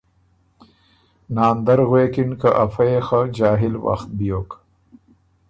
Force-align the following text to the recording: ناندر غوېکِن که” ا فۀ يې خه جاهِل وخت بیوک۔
ناندر 1.35 1.79
غوېکِن 1.89 2.31
که” 2.39 2.49
ا 2.63 2.65
فۀ 2.73 2.83
يې 2.91 2.99
خه 3.07 3.19
جاهِل 3.37 3.73
وخت 3.85 4.09
بیوک۔ 4.17 4.49